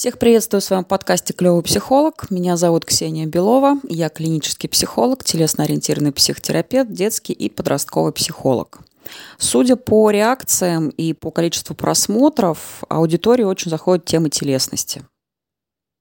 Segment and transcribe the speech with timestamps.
[0.00, 2.30] Всех приветствую в своем подкасте «Клевый психолог».
[2.30, 3.74] Меня зовут Ксения Белова.
[3.86, 8.78] Я клинический психолог, телесно-ориентированный психотерапевт, детский и подростковый психолог.
[9.36, 15.02] Судя по реакциям и по количеству просмотров, аудитории очень заходит тема телесности.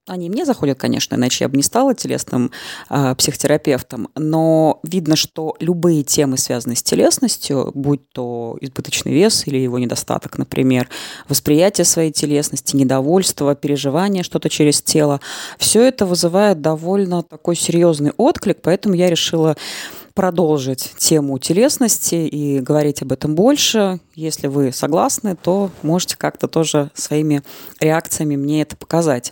[0.09, 2.51] Они мне заходят, конечно, иначе я бы не стала телесным
[2.89, 9.57] э, психотерапевтом, но видно, что любые темы, связанные с телесностью, будь то избыточный вес или
[9.57, 10.89] его недостаток, например,
[11.27, 15.21] восприятие своей телесности, недовольство, переживание что-то через тело,
[15.59, 19.57] все это вызывает довольно такой серьезный отклик, поэтому я решила
[20.19, 24.01] продолжить тему телесности и говорить об этом больше.
[24.15, 27.41] Если вы согласны, то можете как-то тоже своими
[27.79, 29.31] реакциями мне это показать.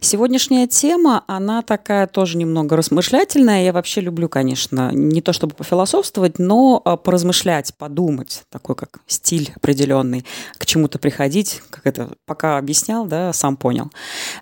[0.00, 3.62] Сегодняшняя тема, она такая тоже немного размышлятельная.
[3.62, 9.52] Я вообще люблю, конечно, не то чтобы пофилософствовать, но а, поразмышлять, подумать, такой как стиль
[9.54, 10.24] определенный,
[10.58, 13.92] к чему-то приходить, как это пока объяснял, да, сам понял.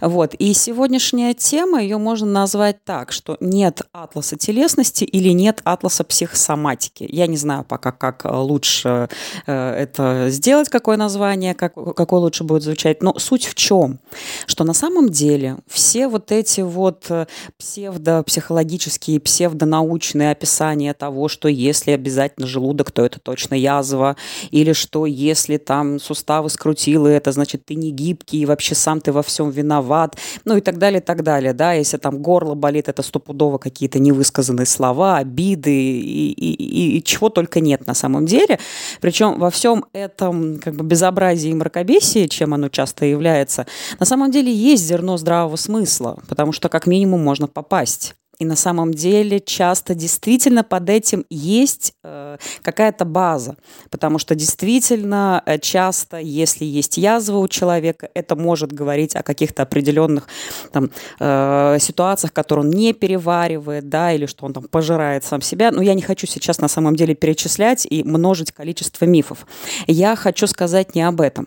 [0.01, 0.33] Вот.
[0.39, 6.05] И сегодняшняя тема, ее можно назвать так, что нет атласа телесности или нет атласа атласа
[6.05, 7.09] психосоматики.
[7.11, 9.09] Я не знаю пока, как лучше
[9.47, 13.03] э, это сделать, какое название, как, какое лучше будет звучать.
[13.03, 13.99] Но суть в чем?
[14.47, 17.27] Что на самом деле все вот эти вот э,
[17.59, 24.17] псевдопсихологические, псевдонаучные описания того, что если обязательно желудок, то это точно язва,
[24.53, 29.11] или что если там суставы скрутило, это значит ты не гибкий, и вообще сам ты
[29.11, 32.89] во всем виноват, ну и так далее, и так далее, да, если там горло болит,
[32.89, 38.59] это стопудово какие-то невысказанные слова, обиды, и, и, и чего только нет на самом деле.
[39.01, 43.67] Причем во всем этом как бы безобразии и мракобесии, чем оно часто является,
[43.99, 48.15] на самом деле есть зерно здравого смысла, потому что как минимум можно попасть.
[48.43, 53.55] И на самом деле часто действительно под этим есть э, какая-то база,
[53.89, 59.63] потому что действительно э, часто, если есть язва у человека, это может говорить о каких-то
[59.63, 60.27] определенных
[60.73, 60.91] там,
[61.21, 65.71] э, ситуациях, которые он не переваривает, да, или что он там пожирает сам себя.
[65.71, 69.47] Но я не хочу сейчас на самом деле перечислять и множить количество мифов.
[69.87, 71.47] Я хочу сказать не об этом.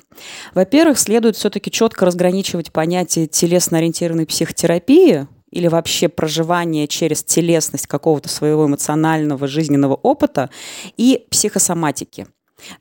[0.54, 8.66] Во-первых, следует все-таки четко разграничивать понятие телесно-ориентированной психотерапии, или вообще проживание через телесность какого-то своего
[8.68, 10.50] эмоционального жизненного опыта
[10.98, 12.28] и психосоматики.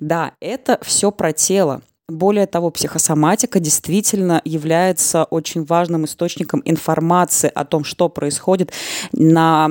[0.00, 7.64] Да, это все про тело, более того, психосоматика действительно является очень важным источником информации о
[7.64, 8.72] том, что происходит
[9.12, 9.70] на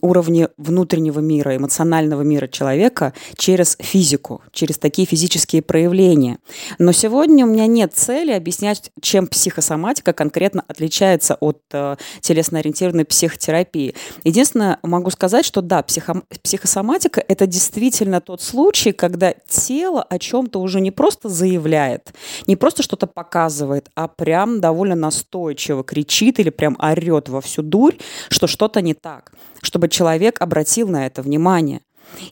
[0.00, 6.38] уровне внутреннего мира, эмоционального мира человека через физику, через такие физические проявления.
[6.78, 13.94] Но сегодня у меня нет цели объяснять, чем психосоматика конкретно отличается от э, телесно-ориентированной психотерапии.
[14.24, 20.60] Единственное, могу сказать, что да, психо психосоматика– это действительно тот случай, когда тело о чем-то
[20.60, 22.14] уже не просто заявляет, заявляет.
[22.46, 27.96] Не просто что-то показывает, а прям довольно настойчиво кричит или прям орет во всю дурь,
[28.28, 31.80] что что-то не так, чтобы человек обратил на это внимание.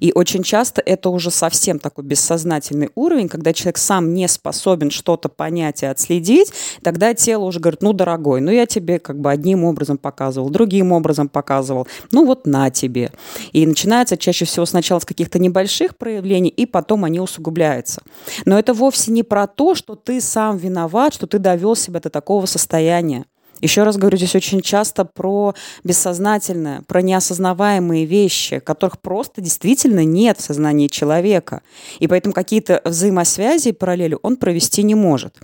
[0.01, 5.29] И очень часто это уже совсем такой бессознательный уровень, когда человек сам не способен что-то
[5.29, 6.53] понять и отследить,
[6.83, 10.93] тогда тело уже говорит, ну, дорогой, ну, я тебе как бы одним образом показывал, другим
[10.93, 13.13] образом показывал, ну, вот на тебе.
[13.53, 18.03] И начинается чаще всего сначала с каких-то небольших проявлений, и потом они усугубляются.
[18.45, 22.11] Но это вовсе не про то, что ты сам виноват, что ты довел себя до
[22.11, 23.27] такого состояния.
[23.63, 30.39] Еще раз говорю, здесь очень часто про бессознательное, про неосознаваемые вещи, которых просто действительно нет
[30.39, 31.63] в сознании человека.
[32.01, 35.37] И поэтому какие-то взаимосвязи и параллели он провести не может.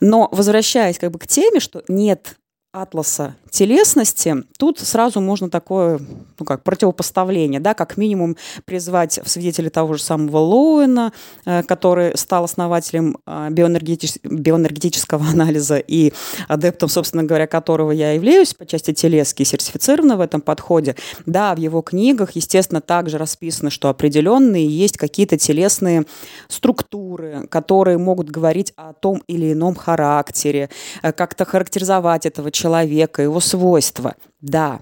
[0.00, 2.36] Но возвращаясь как бы к теме, что нет
[2.72, 6.00] атласа телесности, тут сразу можно такое,
[6.38, 11.12] ну как, противопоставление, да, как минимум призвать в свидетели того же самого Лоуэна,
[11.44, 14.14] э, который стал основателем э, биоэнергетич...
[14.22, 16.14] биоэнергетического анализа и
[16.48, 20.96] адептом, собственно говоря, которого я являюсь по части телески, сертифицирована в этом подходе.
[21.26, 26.06] Да, в его книгах, естественно, также расписано, что определенные есть какие-то телесные
[26.48, 30.70] структуры, которые могут говорить о том или ином характере,
[31.02, 34.14] э, как-то характеризовать этого человека, человека, его свойства.
[34.40, 34.80] Да,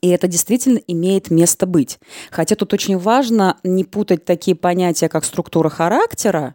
[0.00, 1.98] и это действительно имеет место быть.
[2.30, 6.54] Хотя тут очень важно не путать такие понятия, как структура характера,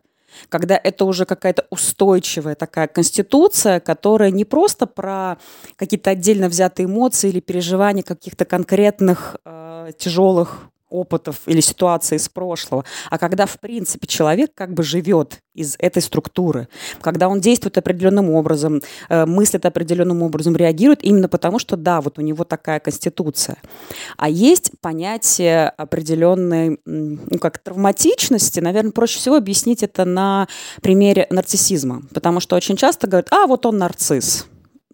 [0.49, 5.37] когда это уже какая-то устойчивая такая конституция, которая не просто про
[5.75, 12.85] какие-то отдельно взятые эмоции или переживания каких-то конкретных э, тяжелых опытов или ситуаций из прошлого,
[13.09, 16.67] а когда, в принципе, человек как бы живет из этой структуры,
[17.01, 22.19] когда он действует определенным образом, э, мыслит определенным образом, реагирует именно потому, что да, вот
[22.19, 23.57] у него такая конституция.
[24.17, 30.47] А есть понятие определенной, ну, как травматичности, наверное, проще всего объяснить это на
[30.81, 34.47] примере нарциссизма, потому что очень часто говорят, а, вот он нарцисс,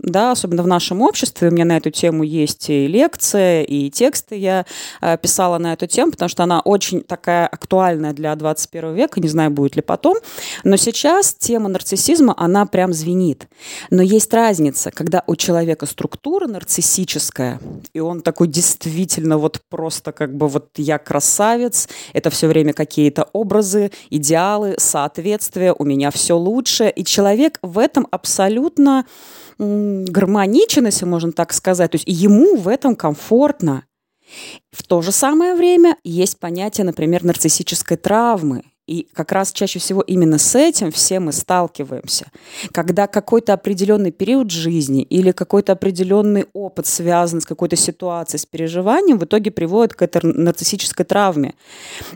[0.07, 1.50] да, особенно в нашем обществе.
[1.50, 4.65] У меня на эту тему есть и лекция, и тексты я
[5.01, 9.27] э, писала на эту тему, потому что она очень такая актуальная для 21 века, не
[9.27, 10.18] знаю, будет ли потом.
[10.63, 13.48] Но сейчас тема нарциссизма, она прям звенит.
[13.89, 17.59] Но есть разница, когда у человека структура нарциссическая,
[17.94, 23.27] и он такой действительно вот просто как бы вот я красавец, это все время какие-то
[23.33, 26.89] образы, идеалы, соответствия, у меня все лучше.
[26.89, 29.06] И человек в этом абсолютно
[30.06, 31.92] гармоничен, если можно так сказать.
[31.92, 33.86] То есть ему в этом комфортно.
[34.72, 38.64] В то же самое время есть понятие, например, нарциссической травмы.
[38.88, 42.32] И как раз чаще всего именно с этим все мы сталкиваемся.
[42.72, 49.20] Когда какой-то определенный период жизни или какой-то определенный опыт связан с какой-то ситуацией, с переживанием,
[49.20, 51.56] в итоге приводит к этой нарциссической травме.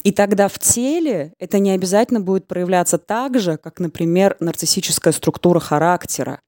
[0.04, 5.60] И тогда в теле это не обязательно будет проявляться так же, как, например, нарциссическая структура
[5.60, 6.40] характера.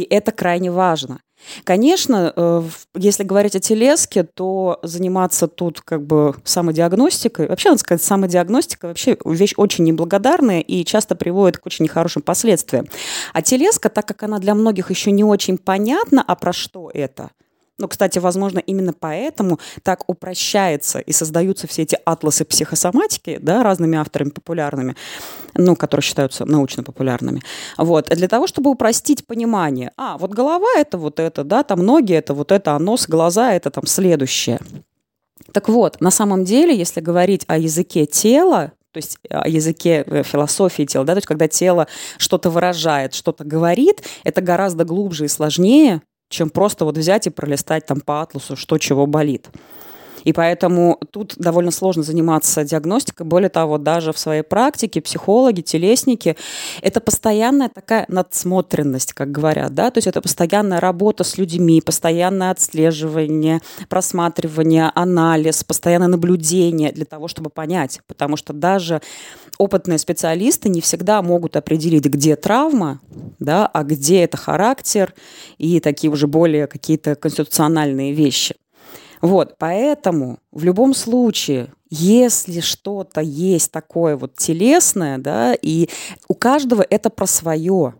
[0.00, 1.20] И это крайне важно.
[1.64, 2.62] Конечно, э,
[2.94, 9.18] если говорить о телеске, то заниматься тут как бы самодиагностикой, вообще, надо сказать, самодиагностика вообще
[9.26, 12.86] вещь очень неблагодарная и часто приводит к очень нехорошим последствиям.
[13.34, 17.30] А телеска, так как она для многих еще не очень понятна, а про что это–
[17.80, 23.96] ну, кстати, возможно, именно поэтому так упрощается и создаются все эти атласы психосоматики, да, разными
[23.98, 24.94] авторами популярными,
[25.54, 27.40] ну, которые считаются научно популярными.
[27.78, 29.92] Вот, для того, чтобы упростить понимание.
[29.96, 33.52] А, вот голова– это вот это, да, там ноги– это вот это, а нос, глаза–
[33.54, 34.60] это там следующее.
[35.52, 40.22] Так вот, на самом деле, если говорить о языке тела, то есть о языке э,
[40.22, 41.86] философии тела, да, то есть когда тело
[42.18, 47.84] что-то выражает, что-то говорит, это гораздо глубже и сложнее, чем просто вот взять и пролистать
[47.84, 49.48] там по атласу, что чего болит.
[50.24, 53.26] И поэтому тут довольно сложно заниматься диагностикой.
[53.26, 56.36] Более того, даже в своей практике психологи, телесники–
[56.82, 59.74] это постоянная такая надсмотренность, как говорят.
[59.74, 59.90] Да?
[59.90, 67.28] То есть это постоянная работа с людьми, постоянное отслеживание, просматривание, анализ, постоянное наблюдение для того,
[67.28, 68.00] чтобы понять.
[68.06, 69.00] Потому что даже
[69.58, 73.00] опытные специалисты не всегда могут определить, где травма,
[73.38, 75.14] да, а где это характер
[75.58, 78.54] и такие уже более какие-то конституциональные вещи.
[79.20, 85.88] Вот, поэтому в любом случае, если что-то есть такое вот телесное, да, и
[86.28, 87.94] у каждого это про свое.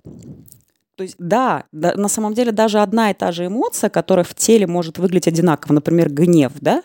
[0.96, 4.34] То есть, да, да, на самом деле даже одна и та же эмоция, которая в
[4.34, 6.82] теле может выглядеть одинаково, например, гнев, да,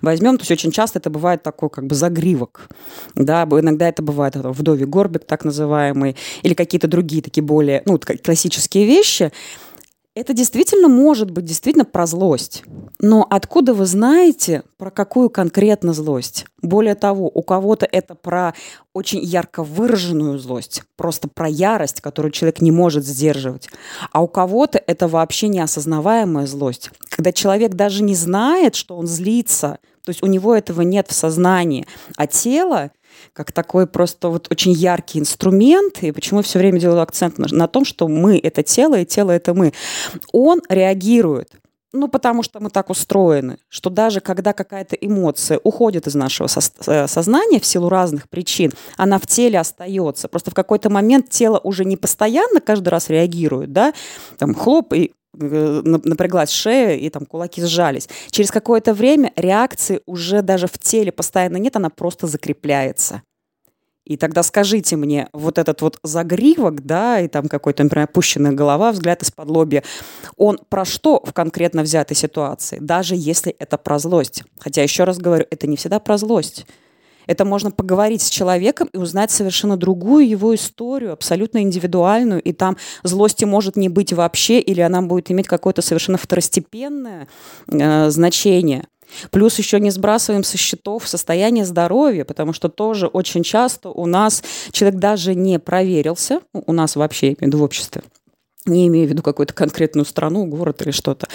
[0.00, 2.70] возьмем, то есть очень часто это бывает такой как бы загривок,
[3.14, 8.00] да, иногда это бывает это, вдове горбик так называемый, или какие-то другие такие более, ну,
[8.24, 9.32] классические вещи,
[10.18, 12.64] это действительно может быть действительно про злость.
[13.00, 16.46] Но откуда вы знаете, про какую конкретно злость?
[16.60, 18.54] Более того, у кого-то это про
[18.92, 23.68] очень ярко выраженную злость, просто про ярость, которую человек не может сдерживать.
[24.10, 29.78] А у кого-то это вообще неосознаваемая злость, когда человек даже не знает, что он злится,
[30.04, 31.86] то есть у него этого нет в сознании,
[32.16, 32.90] а тело
[33.32, 37.46] как такой просто вот очень яркий инструмент, и почему я все время делаю акцент на,
[37.50, 39.72] на том, что мы— это тело, и тело— это мы.
[40.32, 41.50] Он реагирует.
[41.94, 46.60] Ну, потому что мы так устроены, что даже когда какая-то эмоция уходит из нашего со-
[46.86, 50.28] э, сознания в силу разных причин, она в теле остается.
[50.28, 53.94] Просто в какой-то момент тело уже не постоянно каждый раз реагирует, да,
[54.36, 58.08] там хлоп, и напряглась шея, и там кулаки сжались.
[58.30, 63.22] Через какое-то время реакции уже даже в теле постоянно нет, она просто закрепляется.
[64.08, 68.90] И тогда скажите мне, вот этот вот загривок, да, и там какой-то, например, опущенная голова,
[68.90, 69.84] взгляд из-под лобья,
[70.38, 74.44] он про что в конкретно взятой ситуации, даже если это про злость.
[74.58, 76.64] Хотя, еще раз говорю, это не всегда про злость.
[77.28, 82.76] Это можно поговорить с человеком и узнать совершенно другую его историю, абсолютно индивидуальную, и там
[83.04, 87.28] злости может не быть вообще, или она будет иметь какое-то совершенно второстепенное
[87.70, 88.86] э, значение.
[89.30, 94.42] Плюс еще не сбрасываем со счетов состояние здоровья, потому что тоже очень часто у нас
[94.72, 98.02] человек даже не проверился, у нас вообще, в обществе,
[98.68, 101.28] не имею в виду какую-то конкретную страну, город или что-то.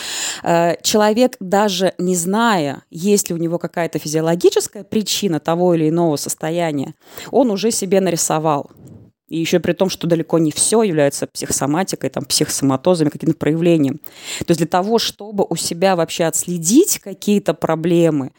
[0.44, 6.16] Э, человек, даже не зная, есть ли у него какая-то физиологическая причина того или иного
[6.16, 6.96] состояния,
[7.32, 8.72] он уже себе нарисовал.
[9.30, 14.00] И еще при том, что далеко не все является психосоматикой, там, психосоматозами, каким-то проявлением.
[14.40, 18.32] То есть для того, чтобы у себя вообще отследить какие-то проблемы,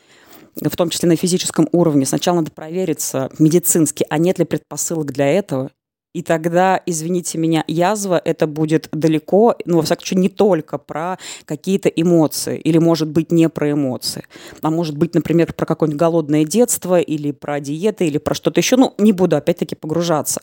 [0.55, 5.27] в том числе на физическом уровне, сначала надо провериться медицински, а нет ли предпосылок для
[5.27, 5.71] этого,
[6.15, 11.19] И тогда, извините меня, язва это будет далеко, ну, во всяком случае, не только про
[11.45, 14.25] какие-то эмоции, или, может быть, не про эмоции,
[14.63, 18.77] а может быть, например, про какое-нибудь голодное детство, или про диеты, или про что-то еще.
[18.77, 20.41] Ну, не буду опять-таки погружаться.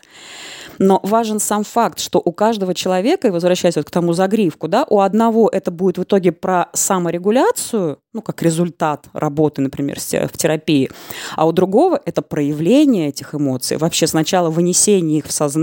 [0.78, 4.86] Но важен сам факт, что у каждого человека, и возвращаясь вот к тому загривку, да,
[4.90, 10.90] у одного это будет в итоге про саморегуляцию, ну, как результат работы, например, в терапии,
[11.36, 13.78] а у другого это проявление этих эмоций.
[13.78, 15.61] Вообще сначала вынесение их в сознание,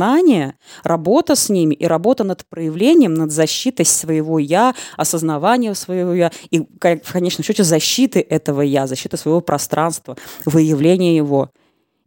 [0.82, 6.60] работа с ними и работа над проявлением, над защитой своего «я», осознаванием своего «я» и,
[6.60, 11.50] в конечном счете, защиты этого «я», защиты своего пространства, выявления его.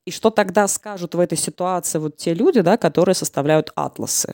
[0.05, 4.33] И что тогда скажут в этой ситуации вот те люди, да, которые составляют атласы?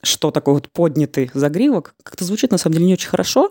[0.00, 1.94] Что такое вот поднятый загривок?
[2.04, 3.50] Как-то звучит, на самом деле, не очень хорошо.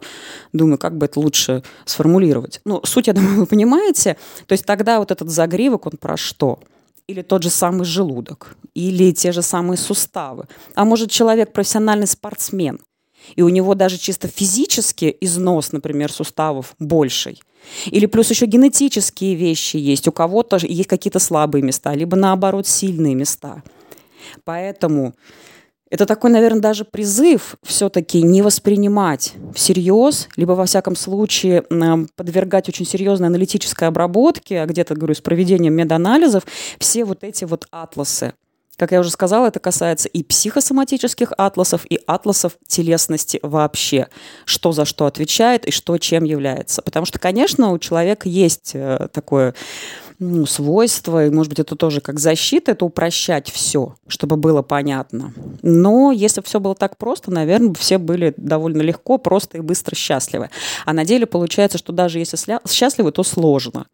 [0.54, 2.62] Думаю, как бы это лучше сформулировать.
[2.64, 4.16] Ну, суть, я думаю, вы понимаете.
[4.46, 6.60] То есть тогда вот этот загривок, он про что?
[7.08, 10.48] Или тот же самый желудок, или те же самые суставы.
[10.76, 12.80] А может, человек профессиональный спортсмен,
[13.36, 17.42] и у него даже чисто физически износ, например, суставов больший.
[17.86, 20.08] Или плюс еще генетические вещи есть.
[20.08, 23.64] У кого-то есть какие-то слабые места, либо наоборот сильные места.
[24.44, 25.14] Поэтому
[25.89, 31.63] это такой, наверное, даже призыв все-таки не воспринимать всерьез, либо, во всяком случае,
[32.15, 36.44] подвергать очень серьезной аналитической обработке, а где-то, говорю, с проведением меданализов,
[36.79, 38.34] все вот эти вот атласы.
[38.77, 44.08] Как я уже сказала, это касается и психосоматических атласов, и атласов телесности вообще.
[44.46, 46.84] Что за что отвечает и что чем является.
[46.84, 49.56] Потому что, конечно, у человека есть э, такое
[50.20, 55.34] ну, свойство, и, может быть, это тоже как защита, это упрощать все, чтобы было понятно.
[55.62, 59.96] Но если бы все было так просто, наверное, все были довольно легко, просто и быстро
[59.96, 60.50] счастливы.
[60.86, 63.86] А на деле получается, что даже если счастливы, то сложно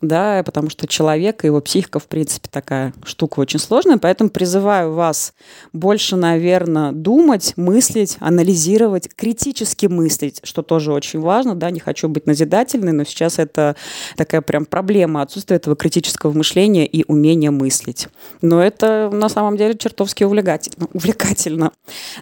[0.00, 4.92] да, потому что человек и его психика, в принципе, такая штука очень сложная, поэтому призываю
[4.92, 5.34] вас
[5.72, 12.26] больше, наверное, думать, мыслить, анализировать, критически мыслить, что тоже очень важно, да, не хочу быть
[12.26, 13.76] назидательной, но сейчас это
[14.16, 18.08] такая прям проблема отсутствия этого критического мышления и умения мыслить.
[18.40, 20.88] Но это на самом деле чертовски увлекательно.
[20.92, 21.72] увлекательно.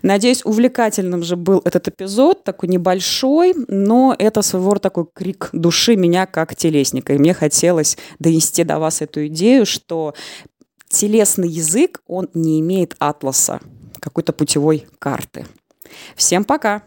[0.03, 5.97] Надеюсь, увлекательным же был этот эпизод, такой небольшой, но это своего рода такой крик души
[5.97, 10.15] меня как телесника, и мне хотелось хотелось донести до вас эту идею, что
[10.89, 13.61] телесный язык, он не имеет атласа,
[14.01, 15.47] какой-то путевой карты.
[16.17, 16.83] Всем пока!